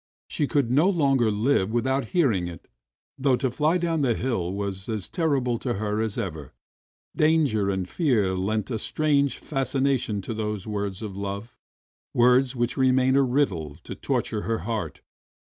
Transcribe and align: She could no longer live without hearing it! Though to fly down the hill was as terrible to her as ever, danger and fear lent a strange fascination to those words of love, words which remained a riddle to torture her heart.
She 0.27 0.47
could 0.47 0.71
no 0.71 0.89
longer 0.89 1.29
live 1.29 1.69
without 1.71 2.05
hearing 2.05 2.47
it! 2.47 2.67
Though 3.19 3.35
to 3.35 3.51
fly 3.51 3.77
down 3.77 4.01
the 4.01 4.15
hill 4.15 4.51
was 4.51 4.89
as 4.89 5.07
terrible 5.07 5.59
to 5.59 5.75
her 5.75 6.01
as 6.01 6.17
ever, 6.17 6.53
danger 7.15 7.69
and 7.69 7.87
fear 7.87 8.35
lent 8.35 8.71
a 8.71 8.79
strange 8.79 9.37
fascination 9.37 10.19
to 10.23 10.33
those 10.33 10.65
words 10.65 11.03
of 11.03 11.15
love, 11.17 11.55
words 12.15 12.55
which 12.55 12.77
remained 12.77 13.15
a 13.15 13.21
riddle 13.21 13.75
to 13.83 13.93
torture 13.93 14.41
her 14.41 14.61
heart. 14.65 15.01